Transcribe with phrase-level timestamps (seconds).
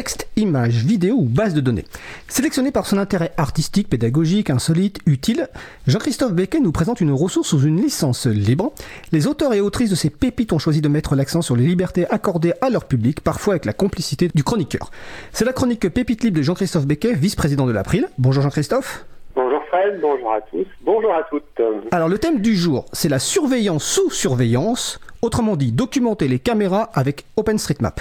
[0.00, 1.84] texte, image, vidéo ou base de données.
[2.26, 5.48] Sélectionné par son intérêt artistique, pédagogique, insolite, utile,
[5.86, 8.72] Jean-Christophe Becquet nous présente une ressource sous une licence libre.
[9.12, 12.06] Les auteurs et autrices de ces pépites ont choisi de mettre l'accent sur les libertés
[12.08, 14.90] accordées à leur public, parfois avec la complicité du chroniqueur.
[15.32, 18.08] C'est la chronique Pépite libre de Jean-Christophe Becquet, vice-président de l'April.
[18.16, 19.04] Bonjour Jean-Christophe.
[19.34, 21.44] Bonjour Fred, bonjour à tous, bonjour à toutes.
[21.90, 26.88] Alors le thème du jour, c'est la surveillance sous surveillance, autrement dit documenter les caméras
[26.94, 28.00] avec OpenStreetMap.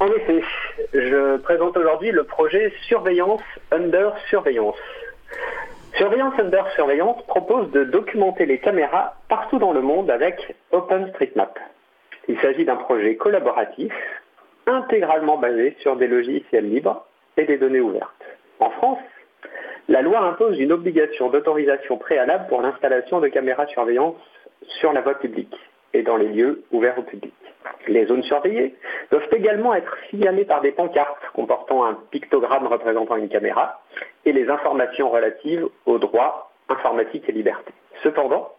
[0.00, 0.33] En effet,
[0.94, 4.78] je présente aujourd'hui le projet Surveillance Under Surveillance.
[5.96, 11.58] Surveillance Under Surveillance propose de documenter les caméras partout dans le monde avec OpenStreetMap.
[12.28, 13.92] Il s'agit d'un projet collaboratif,
[14.66, 17.04] intégralement basé sur des logiciels libres
[17.36, 18.24] et des données ouvertes.
[18.60, 18.98] En France,
[19.88, 24.16] la loi impose une obligation d'autorisation préalable pour l'installation de caméras surveillance
[24.78, 25.56] sur la voie publique
[25.92, 27.34] et dans les lieux ouverts au public.
[27.88, 28.74] Les zones surveillées
[29.10, 33.82] doivent également être signalées par des pancartes comportant un pictogramme représentant une caméra
[34.24, 37.72] et les informations relatives aux droits informatiques et libertés.
[38.02, 38.50] Cependant,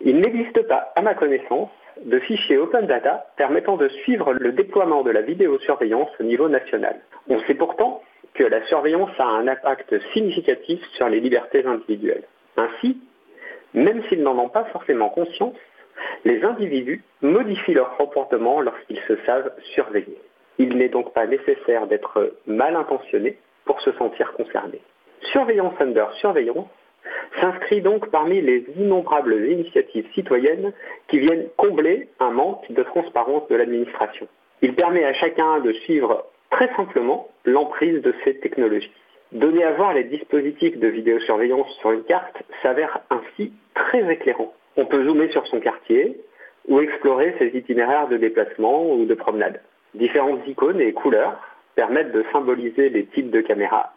[0.00, 1.70] il n'existe pas, à ma connaissance,
[2.04, 7.00] de fichiers open data permettant de suivre le déploiement de la vidéosurveillance au niveau national.
[7.28, 8.02] On sait pourtant
[8.34, 12.24] que la surveillance a un impact significatif sur les libertés individuelles.
[12.56, 12.98] Ainsi,
[13.74, 15.54] même s'ils n'en ont pas forcément conscience,
[16.24, 20.18] les individus modifient leur comportement lorsqu'ils se savent surveillés.
[20.58, 24.80] Il n'est donc pas nécessaire d'être mal intentionné pour se sentir concerné.
[25.32, 26.68] Surveillance under surveillance
[27.40, 30.72] s'inscrit donc parmi les innombrables initiatives citoyennes
[31.08, 34.28] qui viennent combler un manque de transparence de l'administration.
[34.60, 38.92] Il permet à chacun de suivre très simplement l'emprise de ces technologies.
[39.32, 44.52] Donner à voir les dispositifs de vidéosurveillance sur une carte s'avère ainsi très éclairant.
[44.76, 46.18] On peut zoomer sur son quartier
[46.68, 49.60] ou explorer ses itinéraires de déplacement ou de promenade.
[49.94, 51.38] Différentes icônes et couleurs
[51.74, 53.92] permettent de symboliser les types de caméras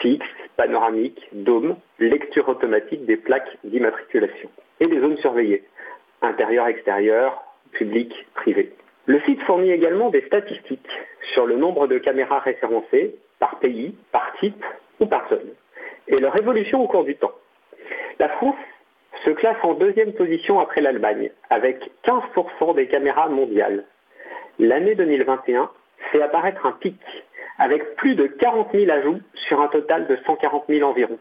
[0.00, 5.64] fixes, panoramiques, dômes, lecture automatique des plaques d'immatriculation et des zones surveillées,
[6.22, 7.42] intérieur, extérieur,
[7.72, 8.72] public, privé.
[9.06, 10.88] Le site fournit également des statistiques
[11.32, 14.64] sur le nombre de caméras référencées par pays, par type
[15.00, 15.54] ou par zone,
[16.08, 17.32] et leur évolution au cours du temps.
[18.18, 18.56] La France
[19.24, 23.84] se classe en deuxième position après l'Allemagne, avec 15% des caméras mondiales.
[24.58, 25.70] L'année 2021
[26.12, 27.00] fait apparaître un pic,
[27.58, 31.18] avec plus de 40 000 ajouts sur un total de 140 000 environ.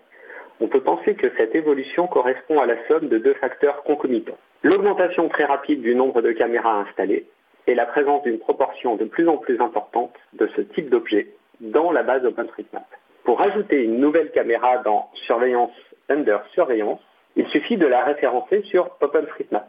[0.61, 4.37] On peut penser que cette évolution correspond à la somme de deux facteurs concomitants.
[4.61, 7.27] L'augmentation très rapide du nombre de caméras installées
[7.67, 11.27] et la présence d'une proportion de plus en plus importante de ce type d'objet
[11.61, 12.85] dans la base OpenStreetMap.
[13.23, 15.71] Pour ajouter une nouvelle caméra dans surveillance
[16.09, 16.99] under surveillance,
[17.39, 19.65] il suffit de la référencer sur OpenStreetMap.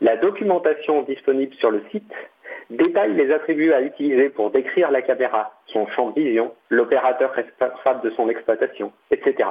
[0.00, 2.12] La documentation disponible sur le site
[2.70, 8.02] détaille les attributs à utiliser pour décrire la caméra, son champ de vision, l'opérateur responsable
[8.02, 9.48] de son exploitation, etc.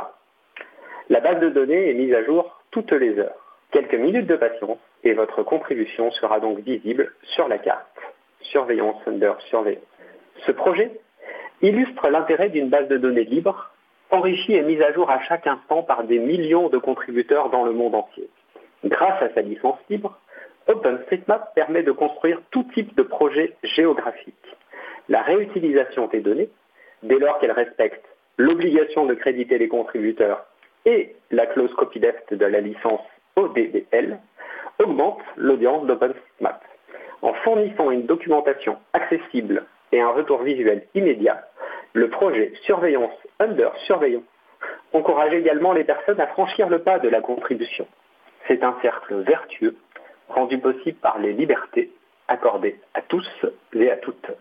[1.09, 3.37] La base de données est mise à jour toutes les heures.
[3.71, 7.87] Quelques minutes de patience et votre contribution sera donc visible sur la carte.
[8.41, 9.85] Surveillance under surveillance.
[10.45, 10.91] Ce projet
[11.61, 13.70] illustre l'intérêt d'une base de données libre,
[14.11, 17.71] enrichie et mise à jour à chaque instant par des millions de contributeurs dans le
[17.71, 18.29] monde entier.
[18.85, 20.17] Grâce à sa licence libre,
[20.67, 24.35] OpenStreetMap permet de construire tout type de projet géographique.
[25.09, 26.49] La réutilisation des données,
[27.03, 28.05] dès lors qu'elle respecte
[28.37, 30.45] l'obligation de créditer les contributeurs
[30.85, 33.01] et la clause copyleft de la licence
[33.35, 34.19] ODBL,
[34.79, 36.63] augmente l'audience d'OpenStreetMap.
[37.21, 41.45] En fournissant une documentation accessible et un retour visuel immédiat,
[41.93, 44.23] le projet Surveillance Under Surveillance
[44.93, 47.87] encourage également les personnes à franchir le pas de la contribution.
[48.47, 49.75] C'est un cercle vertueux
[50.29, 51.91] rendu possible par les libertés
[52.27, 53.27] accordées à tous
[53.73, 54.31] et à toutes.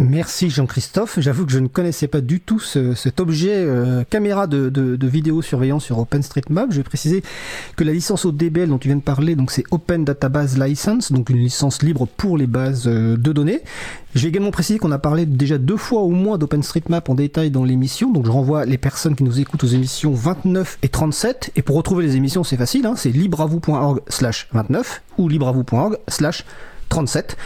[0.00, 1.20] Merci Jean-Christophe.
[1.20, 5.84] J'avoue que je ne connaissais pas du tout cet objet euh, caméra de, de, vidéosurveillance
[5.84, 6.70] sur OpenStreetMap.
[6.70, 7.22] Je vais préciser
[7.76, 11.28] que la licence ODBL dont tu viens de parler, donc c'est Open Database License, donc
[11.28, 13.60] une licence libre pour les bases euh, de données.
[14.14, 17.50] Je vais également préciser qu'on a parlé déjà deux fois au moins d'OpenStreetMap en détail
[17.50, 21.52] dans l'émission, donc je renvoie les personnes qui nous écoutent aux émissions 29 et 37.
[21.56, 26.44] Et pour retrouver les émissions, c'est facile, hein, c'est libravou.org slash 29 ou libravou.org slash
[26.90, 27.38] 37.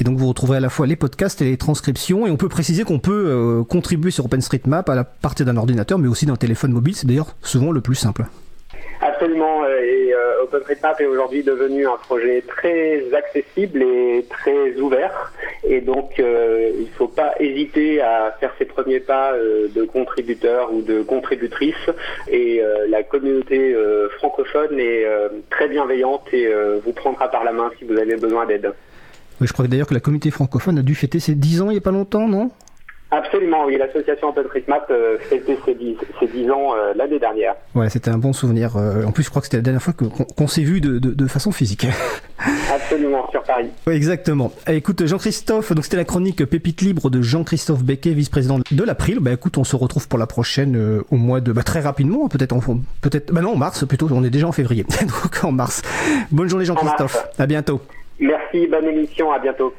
[0.00, 2.26] Et donc vous retrouverez à la fois les podcasts et les transcriptions.
[2.26, 5.98] Et on peut préciser qu'on peut euh, contribuer sur OpenStreetMap à la partir d'un ordinateur,
[5.98, 6.94] mais aussi d'un téléphone mobile.
[6.94, 8.24] C'est d'ailleurs souvent le plus simple.
[9.00, 9.64] Absolument.
[9.64, 15.32] Euh, et euh, OpenStreetMap est aujourd'hui devenu un projet très accessible et très ouvert.
[15.64, 20.82] Et donc, il ne faut pas hésiter à faire ses premiers pas de contributeur ou
[20.82, 21.74] de contributrice.
[22.30, 23.76] Et la communauté
[24.18, 25.04] francophone est
[25.50, 26.48] très bienveillante et
[26.82, 28.72] vous prendra par la main si vous avez besoin d'aide
[29.46, 31.78] je crois d'ailleurs que la communauté francophone a dû fêter ses 10 ans il n'y
[31.78, 32.50] a pas longtemps, non?
[33.10, 33.78] Absolument, oui.
[33.78, 37.54] L'association OpenStreetMap euh, fêtait ses 10, ses 10 ans euh, l'année dernière.
[37.74, 38.76] Ouais, c'était un bon souvenir.
[38.76, 41.14] Euh, en plus, je crois que c'était la dernière fois qu'on s'est vu de, de-
[41.14, 41.86] de façon physique.
[42.70, 43.68] Absolument, sur Paris.
[43.86, 44.52] Ouais, exactement.
[44.68, 49.20] Eh, Écoute, Jean-Christophe, donc c'était la chronique Pépite libre de Jean-Christophe Becquet, vice-président de l'April.
[49.20, 52.52] Bah écoute, on se retrouve pour la prochaine au mois de, bah très rapidement, peut-être
[52.52, 52.60] en,
[53.00, 54.06] peut-être, bah non, en mars plutôt.
[54.12, 55.80] On est déjà en février, donc en mars.
[56.30, 57.26] Bonne journée Jean-Christophe.
[57.38, 57.80] À bientôt.
[58.18, 59.74] Merci, bonne émission, à bientôt.